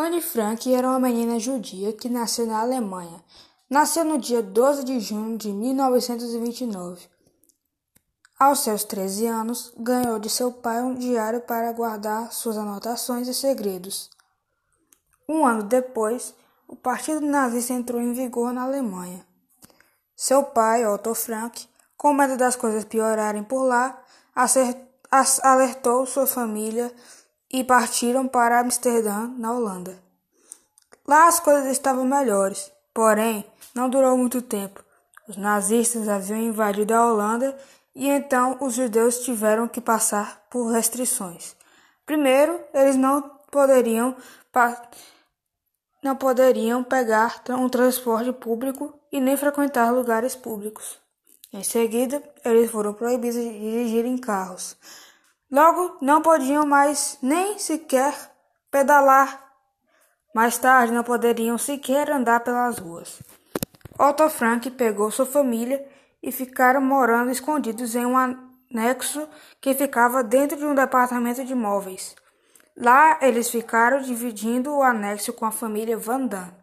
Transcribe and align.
Anne 0.00 0.22
Frank 0.22 0.72
era 0.72 0.88
uma 0.88 0.98
menina 0.98 1.38
judia 1.38 1.92
que 1.92 2.08
nasceu 2.08 2.46
na 2.46 2.60
Alemanha. 2.60 3.22
Nasceu 3.68 4.02
no 4.02 4.16
dia 4.16 4.42
12 4.42 4.82
de 4.82 4.98
junho 4.98 5.36
de 5.36 5.52
1929. 5.52 7.06
Aos 8.38 8.60
seus 8.60 8.82
13 8.84 9.26
anos, 9.26 9.72
ganhou 9.76 10.18
de 10.18 10.30
seu 10.30 10.50
pai 10.50 10.80
um 10.82 10.94
diário 10.94 11.42
para 11.42 11.70
guardar 11.72 12.32
suas 12.32 12.56
anotações 12.56 13.28
e 13.28 13.34
segredos. 13.34 14.08
Um 15.28 15.46
ano 15.46 15.64
depois, 15.64 16.34
o 16.66 16.74
Partido 16.74 17.20
Nazista 17.20 17.74
entrou 17.74 18.00
em 18.00 18.14
vigor 18.14 18.54
na 18.54 18.62
Alemanha. 18.62 19.22
Seu 20.16 20.42
pai, 20.42 20.86
Otto 20.86 21.14
Frank, 21.14 21.68
com 21.94 22.14
medo 22.14 22.38
das 22.38 22.56
coisas 22.56 22.84
piorarem 22.84 23.44
por 23.44 23.64
lá, 23.64 24.02
alertou 25.42 26.06
sua 26.06 26.26
família 26.26 26.90
e 27.52 27.64
partiram 27.64 28.28
para 28.28 28.60
Amsterdã, 28.60 29.28
na 29.36 29.52
Holanda. 29.52 29.98
Lá 31.06 31.26
as 31.26 31.40
coisas 31.40 31.70
estavam 31.70 32.04
melhores, 32.04 32.70
porém 32.94 33.44
não 33.74 33.88
durou 33.88 34.16
muito 34.16 34.40
tempo. 34.40 34.84
Os 35.28 35.36
nazistas 35.36 36.08
haviam 36.08 36.38
invadido 36.38 36.94
a 36.94 37.06
Holanda 37.06 37.56
e 37.94 38.08
então 38.08 38.56
os 38.60 38.74
judeus 38.74 39.20
tiveram 39.20 39.66
que 39.66 39.80
passar 39.80 40.46
por 40.50 40.70
restrições. 40.70 41.56
Primeiro, 42.06 42.60
eles 42.72 42.96
não 42.96 43.22
poderiam 43.50 44.16
não 46.02 46.16
poderiam 46.16 46.82
pegar 46.82 47.42
um 47.50 47.68
transporte 47.68 48.32
público 48.32 48.98
e 49.12 49.20
nem 49.20 49.36
frequentar 49.36 49.92
lugares 49.92 50.34
públicos. 50.34 50.98
Em 51.52 51.62
seguida, 51.62 52.22
eles 52.44 52.70
foram 52.70 52.94
proibidos 52.94 53.40
de 53.40 53.58
dirigir 53.58 54.04
em 54.06 54.16
carros. 54.16 54.76
Logo, 55.50 55.96
não 56.00 56.22
podiam 56.22 56.64
mais 56.64 57.18
nem 57.20 57.58
sequer 57.58 58.14
pedalar. 58.70 59.50
Mais 60.32 60.56
tarde, 60.56 60.92
não 60.92 61.02
poderiam 61.02 61.58
sequer 61.58 62.08
andar 62.08 62.40
pelas 62.40 62.78
ruas. 62.78 63.20
Otto 63.98 64.30
Frank 64.30 64.70
pegou 64.70 65.10
sua 65.10 65.26
família 65.26 65.84
e 66.22 66.30
ficaram 66.30 66.80
morando 66.80 67.32
escondidos 67.32 67.96
em 67.96 68.06
um 68.06 68.16
anexo 68.16 69.28
que 69.60 69.74
ficava 69.74 70.22
dentro 70.22 70.56
de 70.56 70.64
um 70.64 70.74
departamento 70.74 71.44
de 71.44 71.54
móveis. 71.54 72.14
Lá, 72.76 73.18
eles 73.20 73.50
ficaram 73.50 74.00
dividindo 74.00 74.72
o 74.72 74.82
anexo 74.82 75.32
com 75.32 75.44
a 75.44 75.50
família 75.50 75.98
Van 75.98 76.26
Damme. 76.26 76.54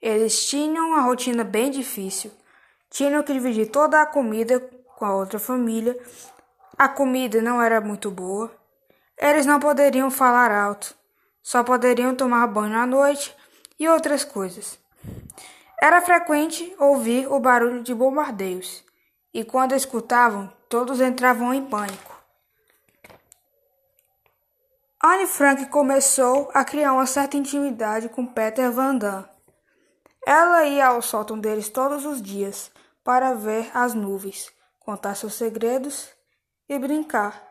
Eles 0.00 0.46
tinham 0.46 0.90
uma 0.90 1.02
rotina 1.02 1.42
bem 1.42 1.70
difícil. 1.70 2.30
Tinham 2.88 3.22
que 3.24 3.32
dividir 3.32 3.66
toda 3.66 4.00
a 4.00 4.06
comida 4.06 4.60
com 4.96 5.04
a 5.04 5.14
outra 5.14 5.40
família 5.40 5.98
a 6.82 6.88
comida 6.88 7.40
não 7.40 7.62
era 7.62 7.80
muito 7.80 8.10
boa. 8.10 8.50
Eles 9.16 9.46
não 9.46 9.60
poderiam 9.60 10.10
falar 10.10 10.50
alto, 10.50 10.96
só 11.40 11.62
poderiam 11.62 12.12
tomar 12.12 12.44
banho 12.48 12.76
à 12.76 12.84
noite 12.84 13.32
e 13.78 13.88
outras 13.88 14.24
coisas. 14.24 14.80
Era 15.80 16.02
frequente 16.02 16.74
ouvir 16.80 17.30
o 17.30 17.38
barulho 17.38 17.84
de 17.84 17.94
bombardeios, 17.94 18.84
e 19.32 19.44
quando 19.44 19.76
escutavam, 19.76 20.52
todos 20.68 21.00
entravam 21.00 21.54
em 21.54 21.64
pânico. 21.64 22.20
Anne 25.00 25.28
Frank 25.28 25.66
começou 25.66 26.50
a 26.52 26.64
criar 26.64 26.94
uma 26.94 27.06
certa 27.06 27.36
intimidade 27.36 28.08
com 28.08 28.26
Peter 28.26 28.72
Van 28.72 28.96
Damme. 28.96 29.24
Ela 30.26 30.64
ia 30.66 30.88
ao 30.88 31.00
sótão 31.00 31.38
deles 31.38 31.68
todos 31.68 32.04
os 32.04 32.20
dias 32.20 32.72
para 33.04 33.34
ver 33.34 33.70
as 33.72 33.94
nuvens, 33.94 34.50
contar 34.80 35.14
seus 35.14 35.34
segredos 35.34 36.10
e 36.68 36.78
brincar. 36.78 37.42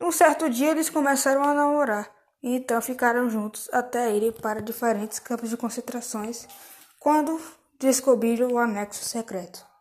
Um 0.00 0.12
certo 0.12 0.50
dia 0.50 0.70
eles 0.70 0.90
começaram 0.90 1.42
a 1.42 1.54
namorar 1.54 2.10
e 2.42 2.56
então 2.56 2.80
ficaram 2.82 3.30
juntos 3.30 3.68
até 3.72 4.14
irem 4.14 4.32
para 4.32 4.60
diferentes 4.60 5.18
campos 5.18 5.48
de 5.50 5.56
concentrações 5.56 6.46
quando 6.98 7.40
descobriram 7.78 8.48
o 8.52 8.58
anexo 8.58 9.04
secreto. 9.04 9.73